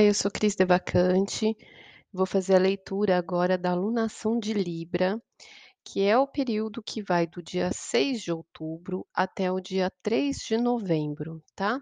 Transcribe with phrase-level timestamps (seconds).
[0.00, 1.56] Eu sou Cris Devacante,
[2.12, 5.20] vou fazer a leitura agora da alunação de Libra,
[5.84, 10.36] que é o período que vai do dia 6 de outubro até o dia 3
[10.36, 11.80] de novembro, tá?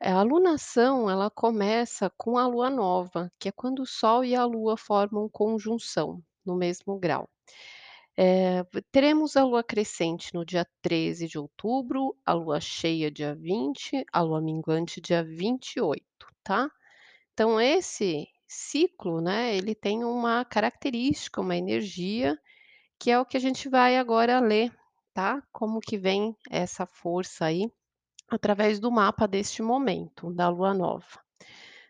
[0.00, 4.44] A alunação, ela começa com a lua nova, que é quando o Sol e a
[4.46, 7.28] Lua formam conjunção no mesmo grau.
[8.16, 14.06] Eh, teremos a lua crescente no dia 13 de outubro, a lua cheia dia 20,
[14.10, 16.02] a lua minguante dia 28,
[16.42, 16.70] tá?
[17.36, 22.34] Então esse ciclo, né, ele tem uma característica, uma energia,
[22.98, 24.74] que é o que a gente vai agora ler,
[25.12, 25.42] tá?
[25.52, 27.70] Como que vem essa força aí,
[28.30, 31.04] através do mapa deste momento, da lua nova.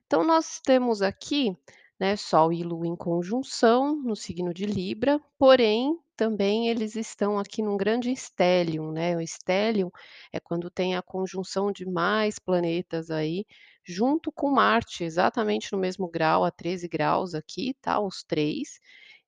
[0.06, 1.56] Então nós temos aqui,
[1.96, 7.62] né, Sol e Lua em conjunção no signo de Libra, porém também eles estão aqui
[7.62, 9.16] num grande estélio, né?
[9.16, 9.92] O estélio
[10.32, 13.46] é quando tem a conjunção de mais planetas aí,
[13.86, 18.00] junto com Marte, exatamente no mesmo grau, a 13 graus aqui, tá?
[18.00, 18.80] Os 3,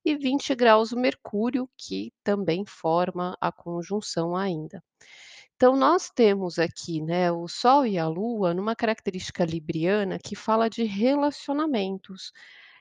[0.05, 4.83] e 20 graus o Mercúrio, que também forma a conjunção ainda.
[5.57, 10.71] Então nós temos aqui, né, o Sol e a Lua numa característica libriana que fala
[10.71, 12.33] de relacionamentos,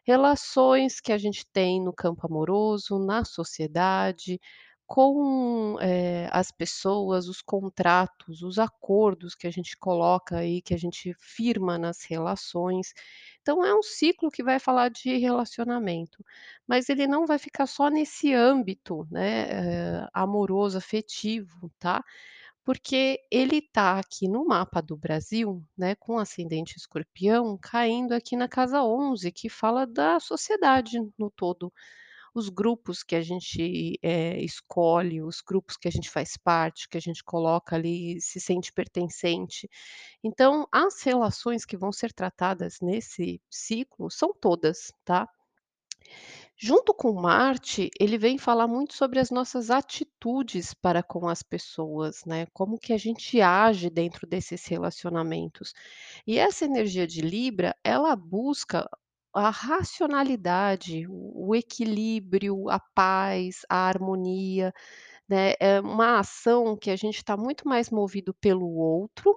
[0.06, 4.40] relações que a gente tem no campo amoroso, na sociedade,
[4.88, 10.78] com, eh, as pessoas, os contratos, os acordos que a gente coloca aí, que a
[10.78, 12.94] gente firma nas relações.
[13.42, 16.24] Então é um ciclo que vai falar de relacionamento,
[16.68, 19.48] mas ele não vai ficar só nesse âmbito, né,
[20.04, 22.04] eh, amoroso, afetivo, tá?
[22.64, 28.48] Porque ele tá aqui no mapa do Brasil, né, com ascendente escorpião, caindo aqui na
[28.50, 31.72] casa 11, que fala da sociedade no todo.
[32.38, 36.98] Os grupos que a gente, eh, escolhe, os grupos que a gente faz parte, que
[36.98, 39.68] a gente coloca ali, se sente pertencente.
[40.24, 45.28] Então, as relações que vão ser tratadas nesse ciclo são todas, tá?
[46.60, 52.26] Junto com Marte, ele vem falar muito sobre as nossas atitudes para com as pessoas,
[52.26, 55.74] né, como que a gente age dentro desses relacionamentos.
[56.26, 58.90] E essa energia de Libra, ela busca
[59.38, 64.74] a racionalidade, o equilíbrio, a paz, a harmonia,
[65.30, 69.36] né, é uma ação que a gente está muito mais movido pelo outro,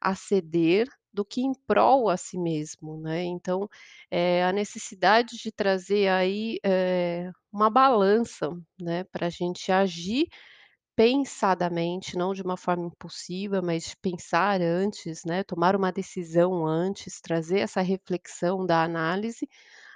[0.00, 3.24] a ceder, do que em prol a si mesmo, né.
[3.24, 3.68] Então,
[4.10, 8.50] eh, a necessidade de trazer aí, eh, uma balança,
[8.80, 10.26] né, pra gente agir
[11.00, 17.60] pensadamente, não de uma forma impulsiva, mas pensar antes, né, tomar uma decisão antes, trazer
[17.60, 19.48] essa reflexão da análise,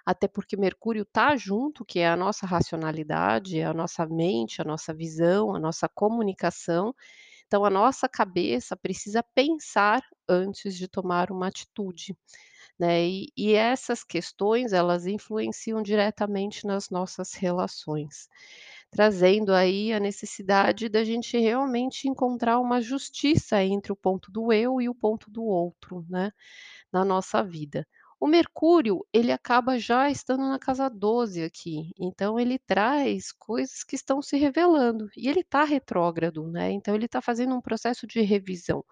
[0.06, 4.65] até porque Mercúrio tá junto, que é a nossa racionalidade, é a nossa mente, a
[4.66, 6.94] nossa visão, a nossa comunicação.
[7.47, 12.16] Então a nossa cabeça precisa pensar antes de tomar uma atitude,
[12.78, 13.04] né.
[13.06, 18.28] E e essas questões, elas influenciam diretamente nas nossas relações,
[18.94, 24.81] trazendo aí a necessidade da gente realmente encontrar uma justiça entre o ponto do eu
[24.81, 26.31] e o ponto do outro, né,
[26.93, 27.87] na nossa vida.
[28.21, 33.97] O Mercúrio, ele acaba já estando na casa 12 aqui, então ele traz coisas que
[33.97, 38.22] estão se revelando, e ele tá retrógrado, né, então ele tá fazendo um processo de
[38.22, 38.84] revisão.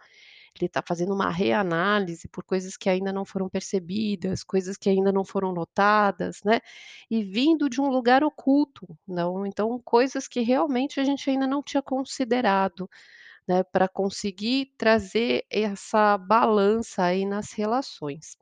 [0.60, 5.10] Ele tá fazendo uma reanálise por coisas que ainda não foram percebidas, coisas que ainda
[5.12, 6.60] não foram notadas, né,
[7.10, 11.62] e vindo de um lugar oculto, não então coisas que realmente a gente ainda não
[11.62, 12.88] tinha considerado,
[13.48, 18.36] né, pra conseguir trazer essa balança aí nas relações.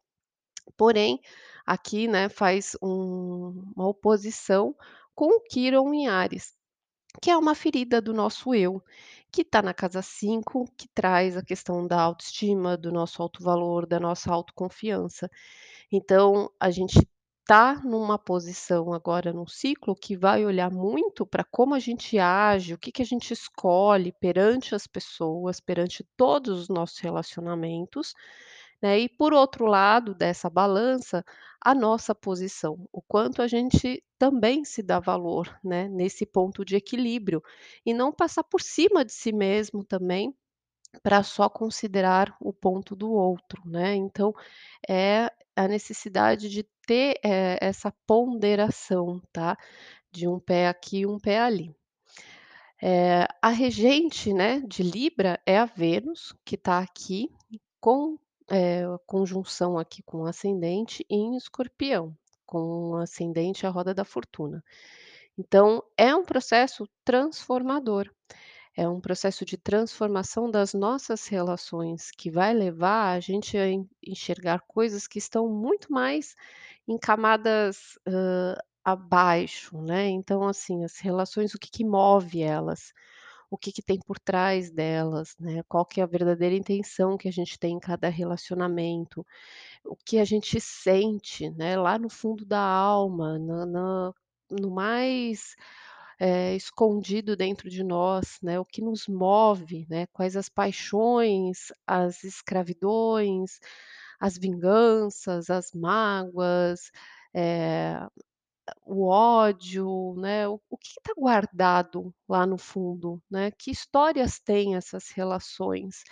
[0.77, 1.21] Porém,
[1.67, 4.75] aqui, né, faz um uma oposição
[5.15, 6.55] com o Quirón em Áries,
[7.23, 8.83] que é uma ferida do nosso eu,
[9.31, 13.87] que tá na casa 5, que traz a questão da autoestima, do nosso alto valor,
[13.87, 15.31] da nossa autoconfiança.
[15.93, 17.01] Então, a gente
[17.47, 22.75] tá numa posição agora num ciclo que vai olhar muito pra como a gente age,
[22.75, 28.15] o que que a gente escolhe perante as pessoas, perante todos os nossos relacionamentos,
[28.83, 31.25] né, e por outro lado dessa balança,
[31.61, 36.77] a nossa posição, o quanto a gente também se dá valor, né, nesse ponto de
[36.77, 37.43] equilíbrio,
[37.85, 40.35] e não passar por cima de si mesmo também,
[41.03, 43.95] pra só considerar o ponto do outro, né.
[43.97, 44.35] Então,
[44.89, 49.57] é a necessidade de ter, eh, essa ponderação, tá,
[50.13, 51.75] de um pé aqui e um pé ali.
[52.83, 57.31] Eh, a regente, né, de Libra é a Vênus, que tá aqui
[57.81, 58.17] com,
[58.51, 62.17] eh, conjunção aqui com o ascendente em Escorpião,
[62.47, 64.63] com o ascendente a roda da fortuna.
[65.39, 68.11] Então é um processo transformador.
[68.77, 73.89] É um processo de transformação das nossas relações, que vai levar a gente a en
[74.07, 76.35] enxergar coisas que estão muito mais
[76.89, 80.09] em camadas, hã, abaixo, né.
[80.09, 82.93] Então, assim, as relações, o que que move elas,
[83.51, 87.29] o que que tem por trás delas, né, qual que é a verdadeira intenção que
[87.29, 89.27] a gente tem em cada relacionamento,
[89.85, 94.13] o que a gente sente, né, lá no fundo da alma, na
[94.51, 95.57] no mais,
[96.21, 102.25] eh, escondido dentro de nós, né, o que nos move, né, quais as paixões, as
[102.25, 103.61] escravidões,
[104.21, 106.91] as vinganças, as mágoas,
[107.35, 108.01] eh,
[108.85, 114.77] o ódio, né, o o que está guardado lá no fundo, né, que histórias têm
[114.77, 116.03] essas relações,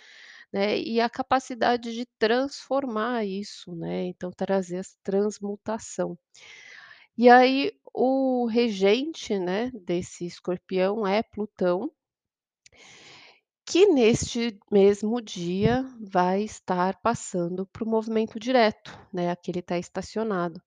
[0.53, 6.17] né, e a capacidade de transformar isso, né, então trazer essa transmutação.
[7.17, 11.91] E aí o regente, né, desse escorpião é Plutão
[13.65, 19.77] que neste mesmo dia vai estar passando para o movimento direto, né, aqui ele está
[19.77, 20.59] estacionado.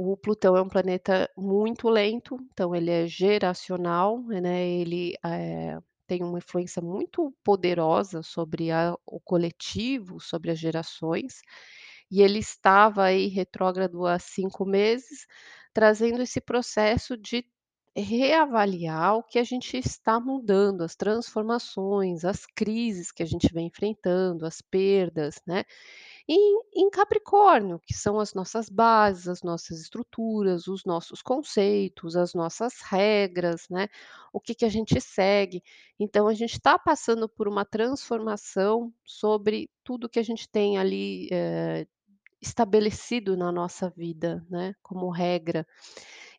[0.00, 6.22] O Plutão é um planeta muito lento, então ele é geracional, né, ele, eh, tem
[6.22, 11.40] uma influência muito poderosa sobre a o coletivo, sobre as gerações,
[12.10, 15.26] e ele estava aí retrógrado há 5 meses,
[15.74, 17.44] trazendo esse processo de
[18.00, 23.66] reavaliar o que a gente está mudando, as transformações, as crises que a gente vem
[23.68, 25.64] enfrentando, as perdas, né.
[26.28, 32.34] Em em Capricórnio, que são as nossas bases, as nossas estruturas, os nossos conceitos, as
[32.34, 33.88] nossas regras, né,
[34.32, 35.62] o que que a gente segue.
[35.98, 41.28] Então a gente está passando por uma transformação sobre tudo que a gente tem ali,
[41.32, 41.86] eh,
[42.40, 45.66] estabelecido na nossa vida, né, como regra.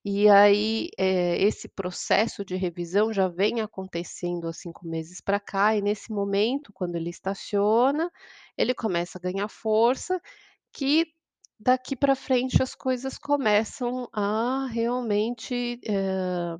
[0.06, 5.76] E aí, eh, esse processo de revisão já vem acontecendo há 5 meses para cá,
[5.76, 8.10] e nesse momento, quando ele estaciona,
[8.58, 10.22] ele começa a ganhar força,
[10.74, 11.06] que
[11.60, 16.58] daqui para frente as coisas começam a realmente, eh,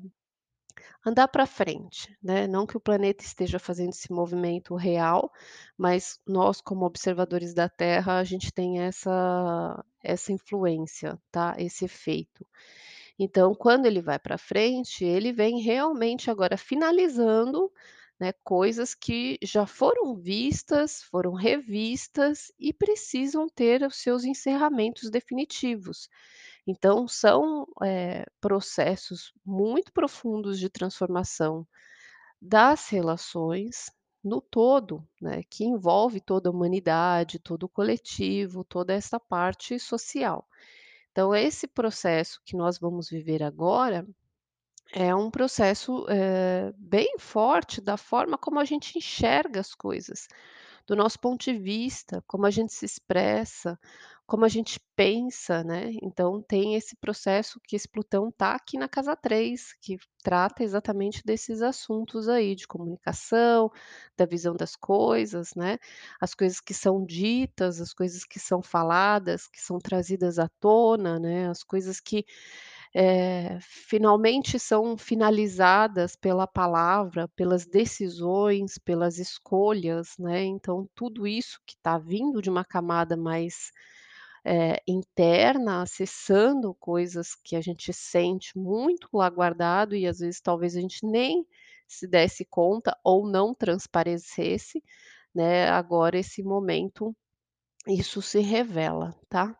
[1.06, 5.32] andar para frente, né, não que o planeta esteja fazendo esse movimento real,
[5.78, 12.46] mas nós como observadores da Terra, a gente tem essa essa influência, tá, esse efeito.
[13.20, 17.72] Então quando ele vai para frente, ele vem realmente agora finalizando,
[18.20, 26.08] né, coisas que já foram vistas, foram revistas e precisam ter os seus encerramentos definitivos.
[26.66, 31.66] Então são, eh, processos muito profundos de transformação
[32.42, 33.90] das relações
[34.24, 40.46] no todo, né, que envolve toda a humanidade, todo o coletivo, toda essa parte social.
[41.12, 44.06] Então esse processo que nós vamos viver agora,
[44.92, 50.26] é um processo, eh, bem forte da forma como a gente enxerga as coisas,
[50.86, 53.78] do nosso ponto de vista, como a gente se expressa,
[54.30, 55.90] como a gente pensa, né.
[56.02, 61.22] Então tem esse processo que esse Plutão está aqui na casa 3, que trata exatamente
[61.26, 63.70] desses assuntos aí de comunicação,
[64.16, 65.78] da visão das coisas, né,
[66.20, 71.18] as coisas que são ditas, as coisas que são faladas, que são trazidas à tona,
[71.18, 72.24] né, as coisas que,
[72.94, 81.74] eh, finalmente são finalizadas pela palavra, pelas decisões, pelas escolhas, né, então tudo isso que
[81.76, 83.70] está vindo de uma camada mais,
[84.44, 90.76] eh, interna, acessando coisas que a gente sente muito lá guardado e às vezes talvez
[90.76, 91.46] a gente nem
[91.88, 94.82] se desse conta ou não transparecesse,
[95.34, 97.14] né, agora esse momento,
[97.88, 99.56] isso se revela, tá.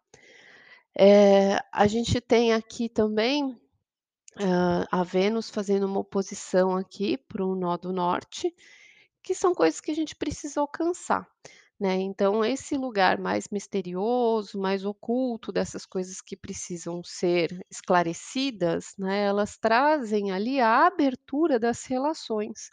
[0.99, 3.57] Eh, a gente tem aqui também,
[4.41, 8.55] hã, a Vênus fazendo uma oposição aqui para o nó do norte,
[9.23, 11.27] que são coisas que a gente precisa alcançar,
[11.81, 19.25] né, então esse lugar mais misterioso, mais oculto dessas coisas que precisam ser esclarecidas, né,
[19.25, 22.71] elas trazem ali a abertura das relações,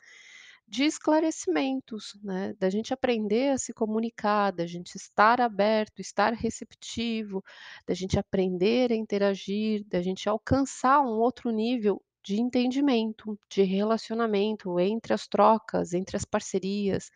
[0.67, 7.41] de esclarecimentos, né, da gente aprender a se comunicar, da gente estar aberto, estar receptivo,
[7.87, 14.77] da gente aprender a interagir, da gente alcançar um outro nível de entendimento, de relacionamento
[14.81, 17.09] entre as trocas, entre as parcerias,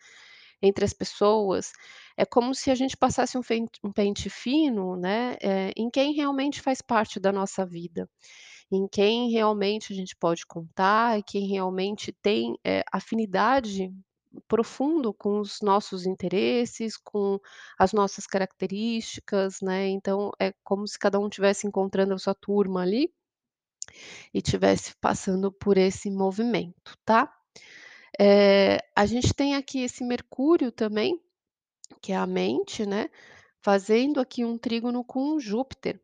[0.62, 1.72] entre as pessoas.
[2.16, 3.42] É como se a gente passasse um
[3.84, 8.08] um pente fino, né, eh, em quem realmente faz parte da nossa vida,
[8.72, 13.92] em quem realmente a gente pode contar e quem realmente tem, eh, afinidade
[14.48, 17.38] profundo com os nossos interesses, com
[17.78, 22.82] as nossas características, né, então é como se cada um tivesse encontrando a sua turma
[22.82, 23.10] ali
[24.34, 27.32] e tivesse passando por esse movimento, tá.
[28.20, 31.18] Eh, a gente tem aqui esse Mercúrio também,
[32.02, 33.10] que é a mente, né,
[33.62, 36.00] fazendo aqui um trígono com Júpiter,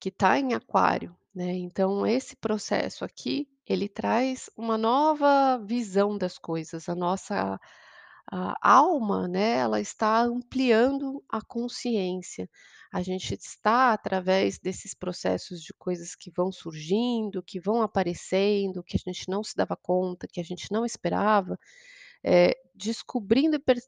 [0.00, 1.54] que está em Aquário, né.
[1.56, 7.60] Então esse processo aqui, ele traz uma nova visão das coisas, a nossa
[8.32, 12.48] a alma, né, ela está ampliando a consciência.
[12.92, 18.96] A gente está, através desses processos de coisas que vão surgindo, que vão aparecendo, que
[18.96, 21.58] a gente não se dava conta, que a gente não esperava,
[22.24, 23.78] eh, descobrindo e per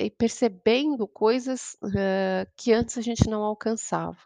[0.00, 4.18] e percebendo coisas, hã, que antes a gente não alcançava,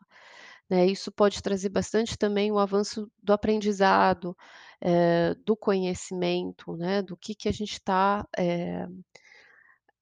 [0.71, 0.87] né.
[0.87, 4.37] Isso pode trazer bastante também o avanço do aprendizado,
[4.83, 8.87] eh, do conhecimento, né, do que que a gente está, eh,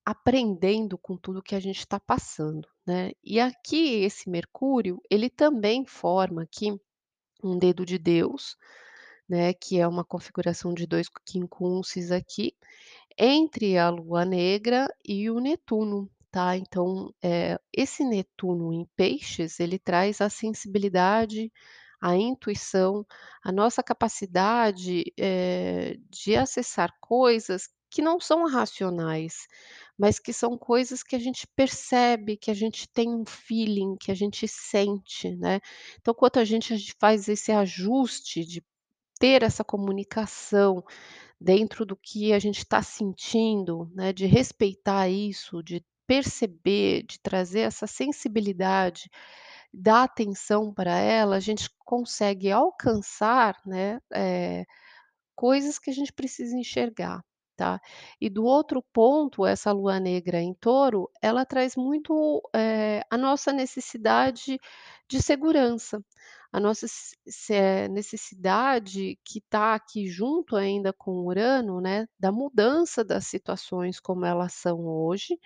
[0.05, 3.13] aprendendo com tudo que a gente está passando, né.
[3.25, 6.75] E aqui esse Mercúrio, ele também forma aqui
[7.45, 8.57] um dedo de Deus,
[9.29, 12.55] né, que é uma configuração de 2 quincunces aqui,
[13.19, 16.57] entre a Lua negra e o Netuno, tá.
[16.57, 21.53] Então, eh, esse Netuno em Peixes, ele traz a sensibilidade,
[22.03, 23.07] a intuição,
[23.45, 29.47] a nossa capacidade, eh, de acessar coisas que não são racionais,
[29.99, 34.11] mas que são coisas que a gente percebe, que a gente tem um feeling, que
[34.11, 35.61] a gente sente, né.
[36.01, 38.63] Então, quanto a gente faz esse ajuste de
[39.21, 40.85] ter essa comunicação
[41.41, 47.61] dentro do que a gente está sentindo, né, de respeitar isso, de perceber, de trazer
[47.61, 49.11] essa sensibilidade,
[49.73, 54.65] dar atenção para ela, a gente consegue alcançar, né, eh,
[55.37, 57.25] coisas que a gente precisa enxergar,
[57.57, 57.81] tá.
[58.21, 63.53] E do outro ponto, essa Lua negra em Touro, ela traz muito, eh, a nossa
[63.53, 64.59] necessidade
[65.09, 66.05] de segurança,
[66.53, 66.87] a nossa
[67.51, 74.25] eh, necessidade que está aqui junto ainda com Urano, né, da mudança das situações como
[74.25, 75.39] elas são hoje,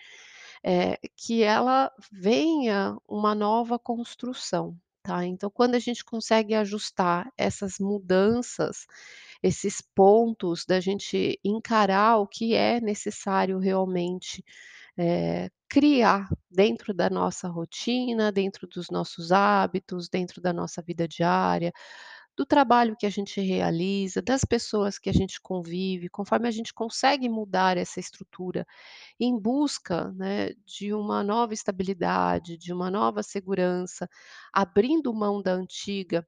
[0.65, 5.25] eh, que ela venha uma nova construção, tá.
[5.27, 8.87] Então quando a gente consegue ajustar essas mudanças,
[9.43, 14.45] esses pontos da gente encarar o que é necessário realmente,
[14.99, 21.73] eh, criar dentro da nossa rotina, dentro dos nossos hábitos, dentro da nossa vida diária,
[22.37, 26.73] do trabalho que a gente realiza, das pessoas que a gente convive, conforme a gente
[26.73, 28.67] consegue mudar essa estrutura
[29.19, 34.09] em busca, né, de uma nova estabilidade, de uma nova segurança,
[34.53, 36.27] abrindo mão da antiga,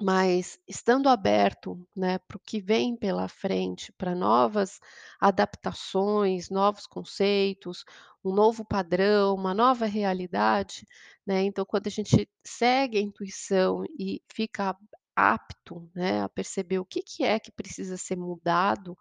[0.00, 4.78] mas estando aberto, né, para o que vem pela frente, para novas
[5.20, 7.84] adaptações, novos conceitos,
[8.24, 10.86] um novo padrão, uma nova realidade,
[11.26, 11.42] né.
[11.44, 14.76] Então quando a gente segue a intuição e fica
[15.14, 18.96] apto, né, a perceber o que que é que precisa ser mudado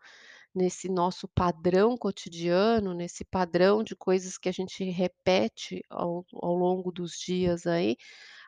[0.56, 6.92] nesse nosso padrão cotidiano, nesse padrão de coisas que a gente repete ao ao longo
[6.92, 7.98] dos dias aí,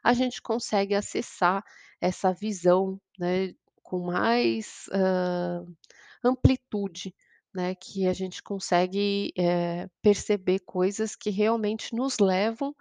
[0.04, 1.64] a gente consegue acessar
[2.02, 5.66] essa visão, né, com mais, hã,
[6.24, 7.14] amplitude,
[7.54, 12.76] né, que a gente consegue, eh, perceber coisas que realmente nos levam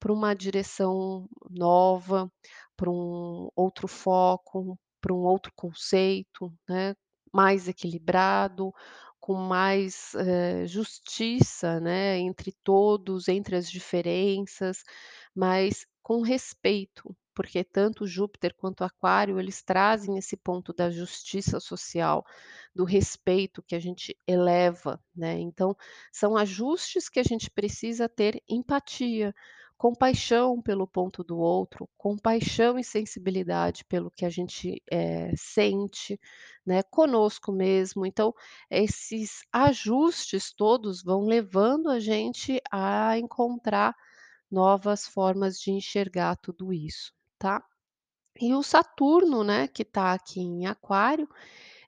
[0.00, 2.30] para uma direção nova,
[2.76, 6.94] para um outro foco, para um outro conceito, né,
[7.34, 8.72] mais equilibrado,
[9.20, 14.84] com mais, eh, justiça, né, entre todos, entre as diferenças,
[15.34, 22.24] mas com respeito, porque tanto Júpiter quanto Aquário, eles trazem esse ponto da justiça social,
[22.74, 25.38] do respeito que a gente eleva, né.
[25.40, 25.76] Então,
[26.12, 29.34] são ajustes que a gente precisa ter empatia,
[29.76, 36.18] compaixão pelo ponto do outro, compaixão e sensibilidade pelo que a gente, eh, sente,
[36.64, 38.06] né, conosco mesmo.
[38.06, 38.34] Então,
[38.70, 43.94] esses ajustes todos vão levando a gente a encontrar
[44.50, 47.62] novas formas de enxergar tudo isso, tá.
[48.40, 51.28] E o Saturno, né, que está aqui em Aquário,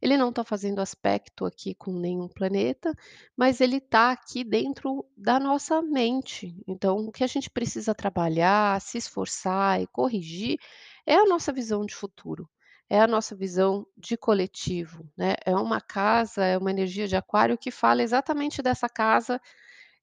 [0.07, 2.95] ele não está fazendo aspecto aqui com nenhum planeta,
[3.37, 6.57] mas ele está aqui dentro da nossa mente.
[6.67, 10.59] Então o que a gente precisa trabalhar, se esforçar e corrigir,
[11.05, 12.49] é a nossa visão de futuro,
[12.89, 15.35] é a nossa visão de coletivo, né.
[15.45, 19.41] É uma casa, é uma energia de Aquário que fala exatamente dessa casa,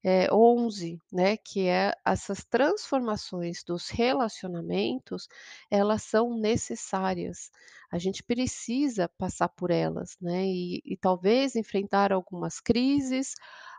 [0.04, 5.28] eh, 11, né, que é essas transformações dos relacionamentos,
[5.72, 7.52] elas são necessárias.
[7.92, 13.34] A gente precisa passar por elas, né, e e talvez enfrentar algumas crises,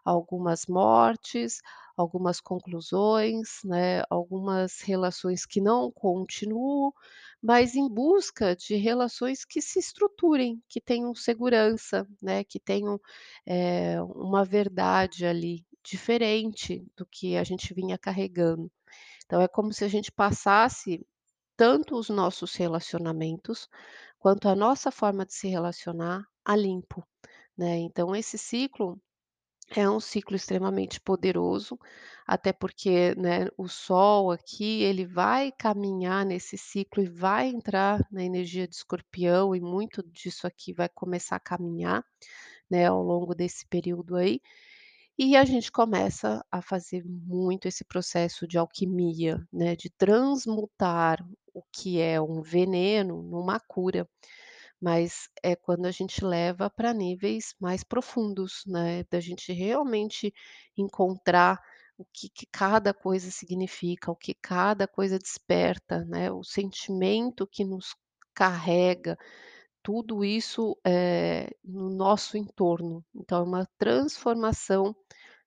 [0.04, 1.60] algumas mortes,
[1.96, 6.92] algumas conclusões, né, algumas relações que não continuam,
[7.42, 13.00] mas em busca de relações que se estruturem, que tenham segurança, né, que tenham,
[13.46, 18.70] eh, uma verdade ali, diferente do que a gente vinha carregando.
[19.26, 21.06] Então é como se a gente passasse
[21.56, 23.68] tanto os nossos relacionamentos,
[24.18, 27.06] quanto a nossa forma de se relacionar a limpo,
[27.56, 27.78] né.
[27.78, 29.00] Então esse ciclo
[29.76, 31.78] é um ciclo extremamente poderoso,
[32.26, 38.22] até porque, né, o Sol aqui, ele vai caminhar nesse ciclo e vai entrar na
[38.22, 42.04] energia de Escorpião e muito disso aqui vai começar a caminhar,
[42.70, 44.40] né, ao longo desse período aí.
[45.18, 51.62] E a gente começa a fazer muito esse processo de alquimia, né, de transmutar o
[51.72, 54.08] que é um veneno numa cura,
[54.80, 60.32] mas é quando a gente leva para níveis mais profundos, né, da gente realmente
[60.76, 61.60] encontrar
[61.98, 67.64] o que que cada coisa significa, o que cada coisa desperta, né, o sentimento que
[67.64, 67.94] nos
[68.34, 69.16] carrega,
[69.84, 73.04] tudo isso, eh, no nosso entorno.
[73.14, 74.96] Então é uma transformação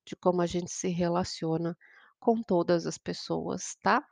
[0.05, 1.75] de como a gente se relaciona
[2.19, 4.07] com todas as pessoas, tá?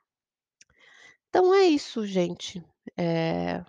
[1.30, 2.64] Então é isso, gente.
[2.98, 3.64] Eh,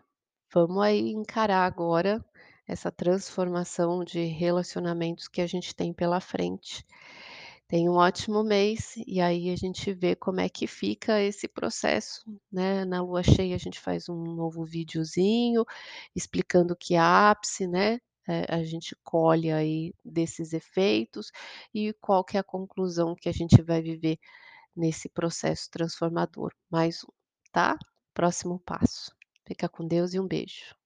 [0.52, 2.24] vamos aí encarar agora
[2.66, 6.86] essa transformação de relacionamentos que a gente tem pela frente.
[7.68, 12.22] Tenha um ótimo mês e aí a gente vê como é que fica esse processo,
[12.50, 12.84] né.
[12.84, 15.64] Na lua cheia a gente faz um novo videozinho
[16.14, 21.32] explicando que ápice, né, eh, a gente colhe aí desses efeitos
[21.74, 24.18] e qual que é a conclusão que a gente vai viver
[24.76, 26.52] nesse processo transformador.
[26.70, 27.08] Mais um,
[27.52, 27.76] tá?
[28.14, 29.12] Próximo passo.
[29.46, 30.76] Fica com Deus e um beijo.